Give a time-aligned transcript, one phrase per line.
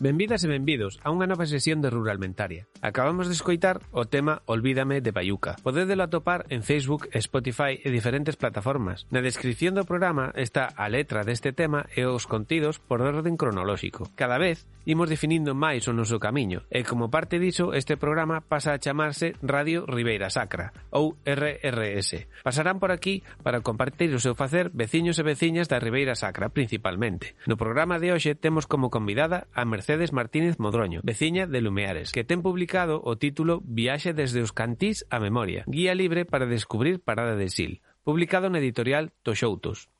[0.00, 2.64] Benvidas e benvidos a unha nova sesión de Ruralmentaria.
[2.80, 5.60] Acabamos de escoitar o tema Olvídame de Bayuca.
[5.60, 9.04] Podedelo atopar en Facebook, Spotify e diferentes plataformas.
[9.12, 14.08] Na descripción do programa está a letra deste tema e os contidos por orden cronolóxico.
[14.16, 18.72] Cada vez imos definindo máis o noso camiño e como parte diso este programa pasa
[18.72, 22.24] a chamarse Radio Ribeira Sacra ou RRS.
[22.40, 27.36] Pasarán por aquí para compartir o seu facer veciños e veciñas da Ribeira Sacra principalmente.
[27.44, 32.12] No programa de hoxe temos como convidada a Mercedes Mercedes Martínez Modroño, veciña de Lumeares,
[32.12, 37.02] que ten publicado o título Viaxe desde os cantís a memoria, guía libre para descubrir
[37.02, 39.90] Parada de Sil, publicado na editorial Toxoutos.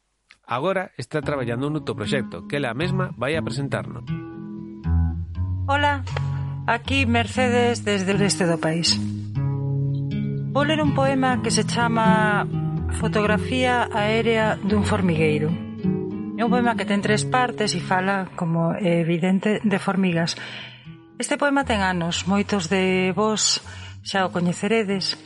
[0.46, 4.06] Agora está traballando un outro proxecto que ela mesma vai a presentarnos.
[5.66, 6.06] Hola,
[6.70, 8.94] aquí Mercedes desde o este do país.
[10.54, 12.46] Vou ler un poema que se chama
[13.02, 15.69] Fotografía aérea dun formigueiro.
[16.40, 20.40] É un poema que ten tres partes e fala, como é evidente, de formigas.
[21.20, 23.60] Este poema ten anos, moitos de vos
[24.00, 25.20] xa o coñeceredes,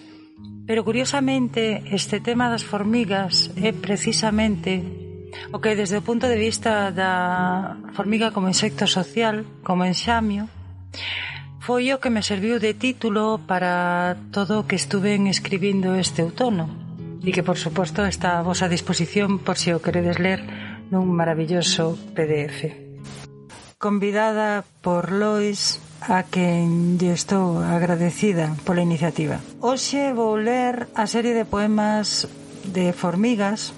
[0.67, 4.83] pero curiosamente este tema das formigas é precisamente
[5.55, 10.51] o que desde o punto de vista da formiga como insecto social, como enxamio,
[11.63, 16.67] foi o que me serviu de título para todo o que estuve escribindo este outono
[17.23, 20.43] e que, por suposto, está a vosa disposición por si o queredes ler
[20.91, 22.73] nun maravilloso PDF.
[23.79, 29.41] Convidada por Lois a quen lle estou agradecida pola iniciativa.
[29.61, 32.29] Hoxe vou ler a serie de poemas
[32.65, 33.73] de formigas.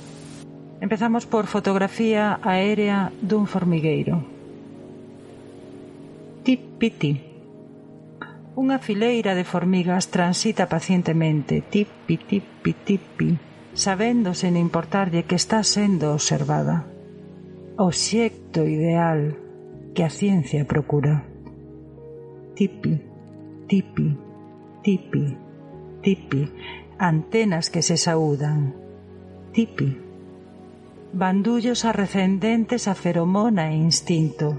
[0.82, 4.22] Empezamos por fotografía aérea dun formigueiro.
[6.46, 7.36] Tip-piti
[8.56, 13.30] Unha fileira de formigas transita pacientemente, tipi, tipi, tipi,
[13.76, 16.95] sabéndose en importarlle que está sendo observada.
[17.78, 19.36] Obxecto ideal
[19.94, 21.24] que a ciencia procura.
[22.54, 23.00] Tipi,
[23.66, 24.16] tipi,
[24.82, 25.36] tipi,
[26.00, 26.52] tipi,
[26.98, 28.74] antenas que se saúdan.
[29.52, 30.00] Tipi,
[31.12, 34.56] bandullos arrecendentes a feromona e instinto.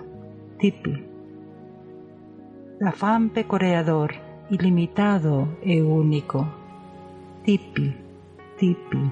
[0.59, 1.03] Tipi,
[2.85, 4.13] afán pecoreador,
[4.51, 6.45] ilimitado e único.
[7.43, 7.95] Tipi,
[8.59, 9.11] tipi,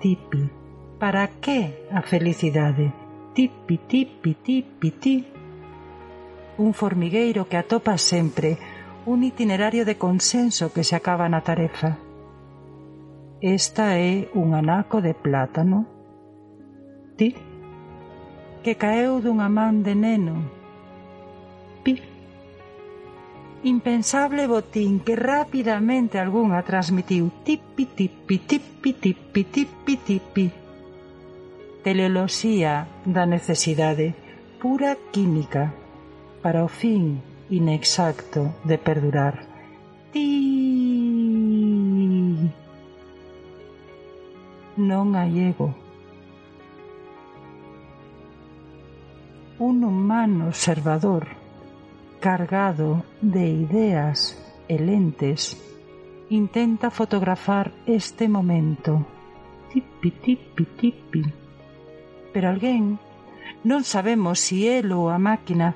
[0.00, 0.50] tipi,
[0.98, 3.07] para que a felicidade?
[3.38, 5.24] piti, piti, piti, pití.
[6.58, 8.58] Un formigueiro que atopa sempre,
[9.06, 12.02] un itinerario de consenso que se acaba na tarefa.
[13.40, 15.86] Esta é un anaco de plátano.
[17.14, 17.36] Ti,
[18.64, 20.36] que caeu dunha man de neno.
[21.86, 22.02] Pi.
[23.62, 30.67] Impensable botín que rapidamente algunha transmitiu tipi tipi tipi tipi tipi tipi tipi
[31.88, 34.12] teleoloxía da necesidade,
[34.60, 35.72] pura química,
[36.42, 39.40] para o fin inexacto de perdurar.
[40.12, 40.28] Ti
[44.76, 45.72] non hai ego.
[49.56, 51.24] Un humano observador
[52.20, 54.36] cargado de ideas
[54.68, 55.56] e lentes
[56.28, 58.92] intenta fotografar este momento.
[59.72, 61.47] Tipi, tipi, tipi
[62.32, 62.98] pero alguén,
[63.64, 65.74] non sabemos si el ou a máquina,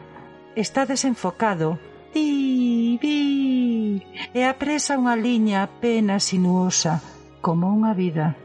[0.55, 1.79] está desenfocado,
[2.13, 4.03] ti, bi,
[4.37, 7.01] e apresa unha liña apenas sinuosa,
[7.41, 8.37] como unha vida,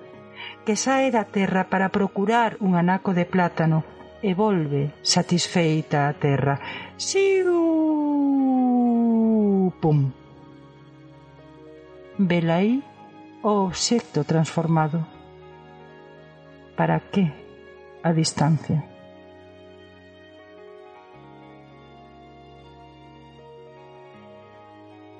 [0.65, 3.83] que sae da terra para procurar un anaco de plátano
[4.23, 6.59] e volve satisfeita a terra.
[6.97, 7.53] Siu!
[9.79, 10.11] Pum!
[12.17, 12.81] Velaí
[13.43, 15.05] o obxecto transformado.
[16.75, 17.46] Para que?
[18.07, 18.83] a distancia.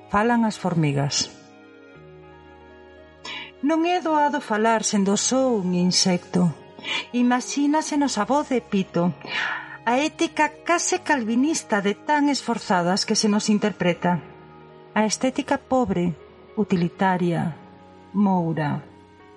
[0.08, 1.28] Falan as formigas.
[3.60, 6.48] Non é doado falar sendo só un insecto.
[7.12, 9.12] Imagínase nos voz de Pito,
[9.84, 14.22] a ética case calvinista de tan esforzadas que se nos interpreta.
[14.96, 16.16] A estética pobre,
[16.56, 17.52] utilitaria,
[18.16, 18.80] moura,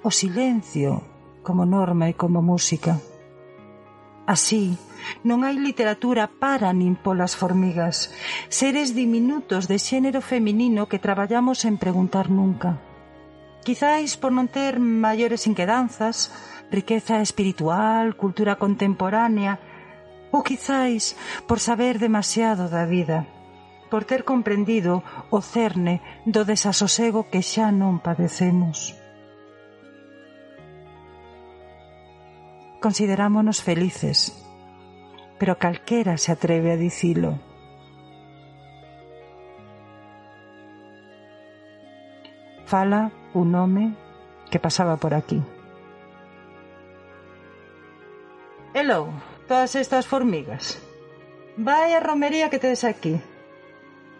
[0.03, 1.03] o silencio
[1.43, 3.10] como norma e como música.
[4.31, 4.79] Así,
[5.27, 8.15] non hai literatura para nin polas formigas,
[8.47, 12.79] seres diminutos de xénero feminino que traballamos en preguntar nunca.
[13.67, 16.31] Quizáis por non ter maiores inquedanzas,
[16.71, 19.59] riqueza espiritual, cultura contemporánea,
[20.31, 23.27] ou quizáis por saber demasiado da vida,
[23.91, 29.00] por ter comprendido o cerne do desasosego que xa non padecemos.
[32.81, 34.43] considerámonos felices,
[35.39, 37.39] pero calquera se atreve a dicilo.
[42.65, 43.95] Fala un home
[44.49, 45.41] que pasaba por aquí.
[48.73, 49.09] Hello,
[49.47, 50.81] todas estas formigas.
[51.57, 53.21] Vai a romería que tedes aquí.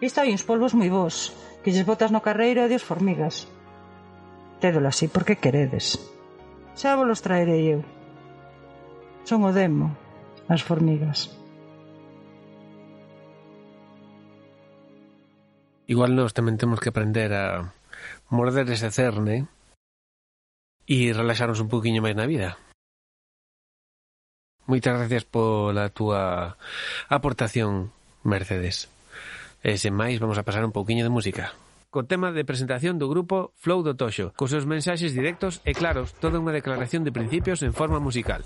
[0.00, 1.32] Isto hai uns polvos moi vos,
[1.64, 3.48] que lles botas no carreiro e dios formigas.
[4.60, 5.98] Tédolo así porque queredes.
[6.76, 8.01] Xa vos los traerei eu.
[9.24, 9.94] Son o demo,
[10.50, 11.30] as formigas.
[15.86, 17.70] Igual nós tamén temos que aprender a
[18.34, 19.46] morder ese cerne
[20.90, 22.58] e relaxarnos un poquinho máis na vida.
[24.66, 26.56] Moitas gracias pola túa
[27.06, 27.94] aportación,
[28.26, 28.90] Mercedes.
[29.62, 31.54] E sen máis, vamos a pasar un pouquiño de música.
[31.94, 36.16] Co tema de presentación do grupo Flow do Toxo, cos seus mensaxes directos e claros,
[36.18, 38.42] toda unha declaración de principios en forma musical.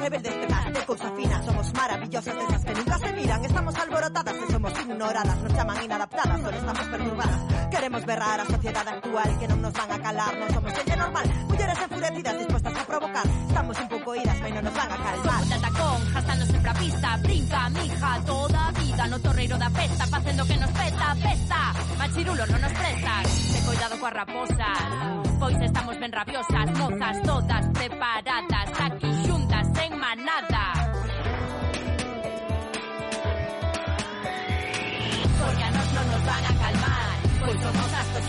[0.00, 3.44] Rebeldes de mar, de cousa fina Somos maravillosas desas que nunca se miran.
[3.44, 5.36] Estamos alborotadas e somos ignoradas.
[5.42, 7.40] Nos chaman inadaptadas, solo estamos perturbadas.
[7.70, 11.26] Queremos berrar a sociedade actual Que non nos van a calar, non somos xente normal.
[11.48, 13.26] Mulleres enfurecidas dispuestas a provocar.
[13.48, 15.42] Estamos un pouco iras, mas non nos van a calmar.
[15.44, 19.02] De tacón, jastando sempre a pista Brinca, mija, toda vida.
[19.06, 21.62] No torreiro da festa, facendo que nos peta Pesta,
[22.00, 23.22] machirulo non nos prestan.
[23.52, 28.59] Te cuidado coas raposas Pois estamos ben rabiosas Mozas todas preparadas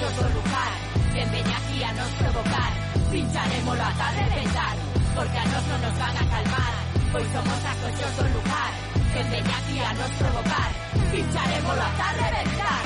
[0.02, 0.72] de otro lugar.
[1.14, 2.72] Que venga aquí a nos provocar.
[3.12, 4.76] Pincharemos hasta reventar.
[5.16, 6.74] Porque a nos no nos van a calmar.
[7.14, 8.72] Hoy somos tacos de lugar.
[9.14, 10.70] Que venga aquí a nos provocar.
[11.12, 12.84] Pincharemos hasta reventar.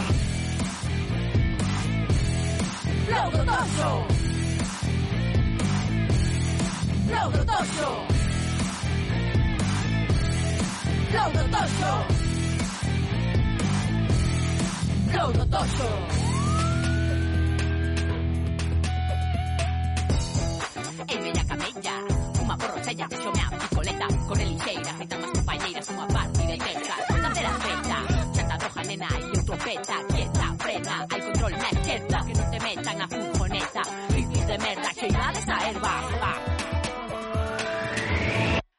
[3.05, 4.07] Flow Gotoso.
[7.07, 7.87] Flow Gotoso.
[11.11, 11.91] Flow Gotoso.
[15.11, 16.34] Flow Gotoso.
[21.85, 26.53] Bella camella Unha porrochella, xome a picoleta Con el lixeira, gritan as compañeiras Unha partida
[26.53, 27.97] intensa, tercera fecha
[28.35, 32.97] Xanta roja, nena, e outro peta Quieta, frena, hai control, merqueta Que non te metan
[33.01, 33.83] a furgoneta.
[34.13, 36.33] Bicis de merda, cheira desa erva va.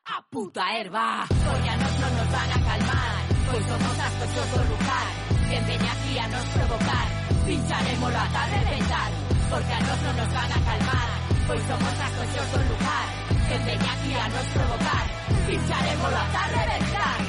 [0.06, 3.22] A puta erva Porque a nos non nos van a calmar.
[3.46, 5.08] Pois somos as toxos do lugar
[5.46, 7.06] Quen veña aquí a nos provocar.
[7.46, 9.10] Pincharemoslo ata reventar
[9.50, 13.07] Porque a nos non nos van a calmar Hoy somos acosos un lugar,
[13.49, 15.07] gente que aquí a nos provocar,
[15.47, 17.21] pincharemos hasta reventar.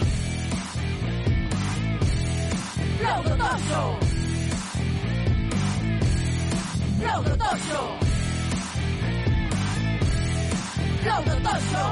[3.04, 4.00] Laudotoso.
[7.04, 7.80] Laudotoso.
[11.06, 11.84] Laudotoso.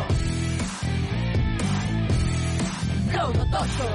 [3.14, 3.90] Laudotoso.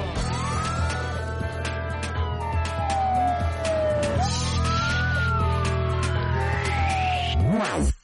[7.51, 8.00] Wow.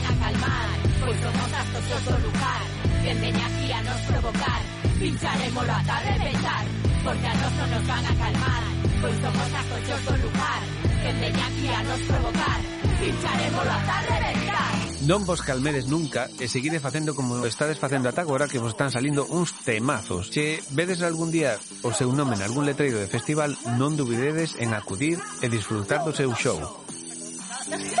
[0.00, 0.68] van a calmar
[1.00, 2.62] Pois somos astocios do lugar
[3.02, 4.60] Que veña aquí a nos provocar
[4.98, 6.64] Pincharemoslo ata reventar
[7.04, 8.62] Porque a nos non nos van a calmar
[9.00, 10.60] Pois somos astocios do lugar
[11.02, 12.58] Que veña aquí a nos provocar
[13.00, 18.52] Pincharemoslo ata reventar Non vos calmedes nunca e seguide facendo como estades facendo ata agora
[18.52, 20.28] que vos están salindo uns temazos.
[20.28, 24.76] Se vedes algún día o seu nome en algún letreiro de festival, non dubidedes en
[24.76, 26.60] acudir e disfrutar do seu show.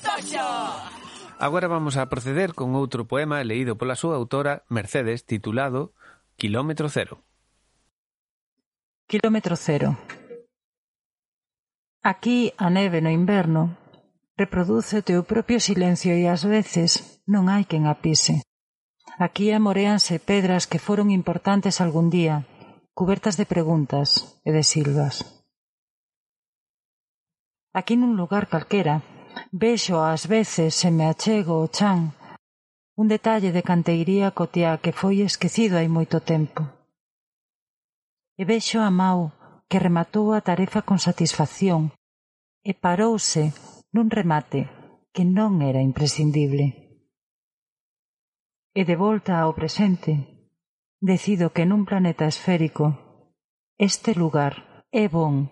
[0.00, 0.46] Tocho.
[1.38, 5.94] Agora vamos a proceder con outro poema leído pola súa autora Mercedes titulado
[6.34, 7.22] Kilómetro Cero.
[9.06, 9.96] Kilómetro Cero
[12.02, 13.76] Aquí a neve no inverno
[14.38, 18.46] reproduce o teu propio silencio e ás veces non hai quen a pise.
[19.18, 22.46] Aquí amoreanse pedras que foron importantes algún día,
[22.94, 25.26] cubertas de preguntas e de silvas.
[27.74, 29.02] Aquí nun lugar calquera,
[29.52, 32.12] Vexo ás veces se me achego o chan
[33.00, 36.62] un detalle de canteiría cotiá que foi esquecido hai moito tempo.
[38.40, 39.30] E vexo a Mau
[39.70, 41.94] que rematou a tarefa con satisfacción
[42.68, 43.44] e parouse
[43.94, 44.60] nun remate
[45.14, 46.66] que non era imprescindible.
[48.74, 50.12] E de volta ao presente,
[50.98, 52.86] decido que nun planeta esférico
[53.78, 55.46] este lugar é bon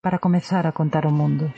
[0.00, 1.52] para comezar a contar o mundo.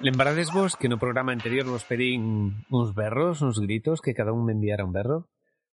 [0.00, 4.42] Lembrades vos que no programa anterior vos pedín uns berros, uns gritos, que cada un
[4.44, 5.30] me enviara un berro?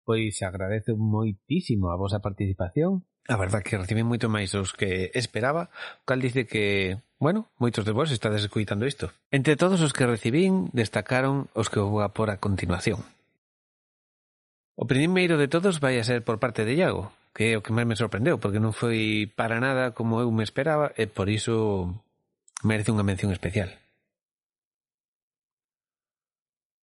[0.09, 3.05] Pois agradezo moitísimo a vosa participación.
[3.29, 5.69] A verdad que recibí moito máis os que esperaba,
[6.01, 9.13] cal dice que, bueno, moitos de vos estades escuitando isto.
[9.29, 13.05] Entre todos os que recibín, destacaron os que vou a por a continuación.
[14.73, 17.69] O primeiro de todos vai a ser por parte de Iago, que é o que
[17.69, 21.93] máis me sorprendeu, porque non foi para nada como eu me esperaba e por iso
[22.65, 23.69] merece unha mención especial.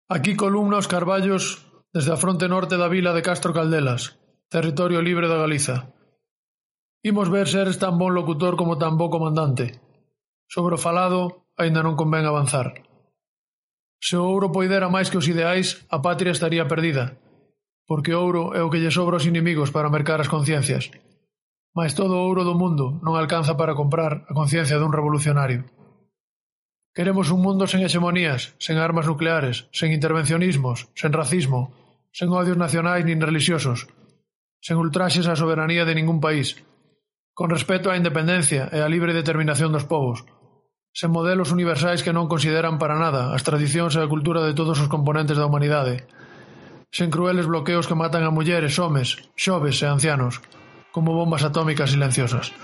[0.06, 4.20] Aquí columna os carballos desde a fronte norte da vila de Castro Caldelas,
[4.52, 5.96] territorio libre da Galiza.
[7.00, 9.80] Imos ver se eres tan bon locutor como tan bo comandante.
[10.44, 12.84] Sobre o falado, aínda non convén avanzar.
[13.96, 17.16] Se o ouro poidera máis que os ideais, a patria estaría perdida,
[17.88, 20.92] porque o ouro é o que lle sobra aos inimigos para mercar as conciencias.
[21.73, 25.64] Mas todo o ouro do mundo non alcanza para comprar a conciencia dun revolucionario.
[26.94, 31.74] Queremos un mundo sen hexemonías, sen armas nucleares, sen intervencionismos, sen racismo,
[32.14, 33.90] sen odios nacionais nin religiosos,
[34.62, 36.54] sen ultraxes á soberanía de ningún país,
[37.34, 40.22] con respeto á independencia e á libre determinación dos povos,
[40.94, 44.78] sen modelos universais que non consideran para nada as tradicións e a cultura de todos
[44.78, 46.06] os componentes da humanidade,
[46.94, 50.38] sen crueles bloqueos que matan a mulleres, homes, xoves e ancianos,
[50.94, 52.54] como bombas atómicas silenciosas.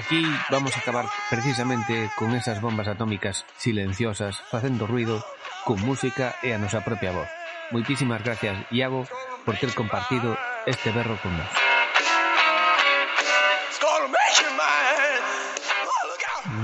[0.00, 5.22] Aquí vamos a acabar precisamente con esas bombas atómicas silenciosas, facendo ruido,
[5.66, 7.28] con música e a nosa propia voz.
[7.68, 9.04] Moitísimas gracias, Iago,
[9.44, 11.52] por ter compartido este berro con nós.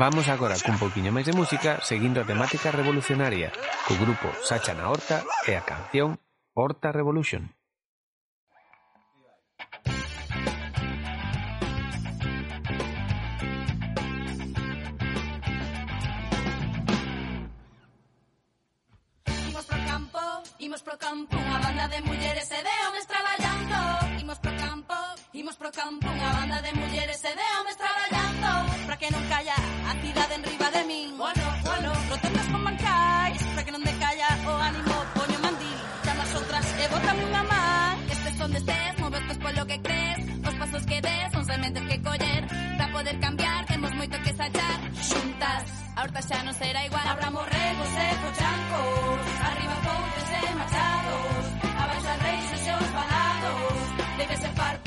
[0.00, 3.52] Vamos agora cun pouquiño máis de música seguindo a temática revolucionaria
[3.84, 6.16] co grupo Sacha na Horta e a canción
[6.56, 7.55] Horta Revolution.
[20.96, 23.78] Pro campo Unha banda de mulleres e de homes traballando
[24.20, 24.96] Imos pro campo,
[25.32, 28.50] imos pro campo Unha banda de mulleres e de homes traballando
[28.88, 33.40] Para que non calla a cidade en riba de min Bueno, bueno, Rotondas con bancais
[33.52, 38.34] Para que non decalla o ánimo Poño mandil Chamas outras e bótame unha man estes
[38.40, 41.35] son destes Movestes polo que crees Os pasos que des
[45.96, 47.06] Horta xa non será igual.
[47.08, 51.44] Habrá morregos e cochancos Arriba pontes e machados
[51.80, 53.80] Abaixo reis e xos balados
[54.20, 54.85] De que se parte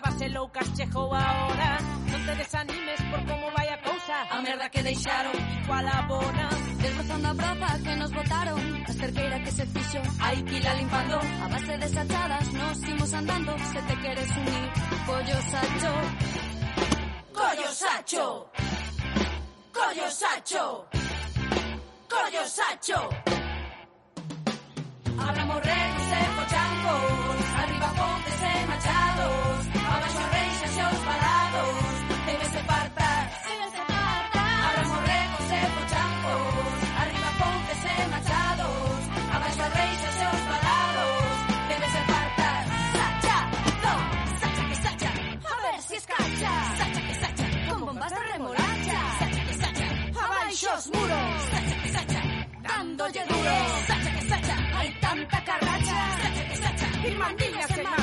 [0.00, 1.78] horta Bravas e loucas chegou a hora
[2.10, 6.48] Non te desanimes por como vai a cousa A merda que deixaron Igual a bona.
[6.80, 8.58] Desbrozando a broza que nos botaron.
[8.88, 13.12] A cerqueira que se fixo Hai que ila limpando A base de sachadas nos imos
[13.12, 13.52] andando.
[13.72, 14.66] Se te queres unir.
[15.06, 15.92] Collo sacho.
[17.32, 18.26] Collo sacho.
[19.72, 20.64] Collo sacho.
[22.08, 23.29] Collo sacho
[53.12, 53.50] dándolle duro.
[53.86, 55.96] Sacha que sacha, hai tanta carracha.
[56.22, 57.99] Sacha que sacha, ir mandillas en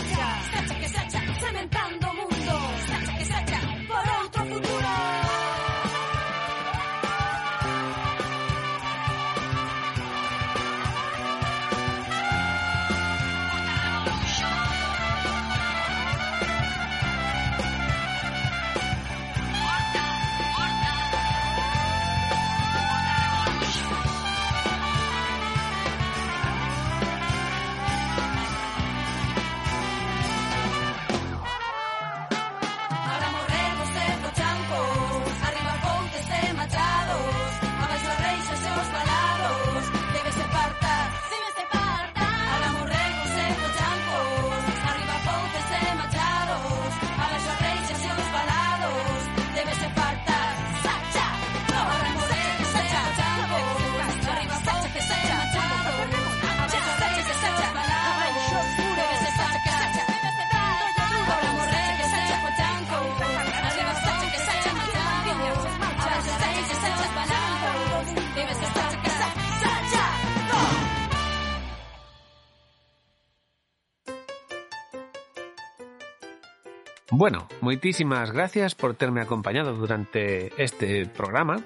[77.17, 81.65] Bueno, moitísimas gracias por terme acompañado durante este programa.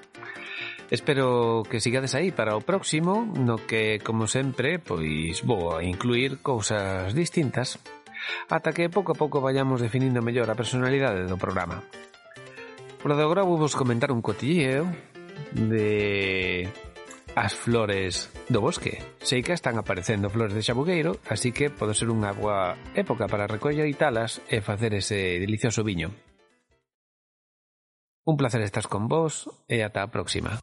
[0.88, 6.40] Espero que sigades aí para o próximo, no que, como sempre, pois vou a incluir
[6.40, 7.76] cousas distintas,
[8.48, 11.84] ata que pouco a pouco vayamos definindo mellor a personalidade do programa.
[13.04, 14.88] Por agora vou vos comentar un cotilleo
[15.52, 16.64] de
[17.34, 19.00] as flores do bosque.
[19.22, 23.48] Sei que están aparecendo flores de xabugueiro, así que pode ser unha boa época para
[23.48, 26.12] recoller e talas e facer ese delicioso viño.
[28.24, 30.62] Un placer estar con vos e ata a próxima.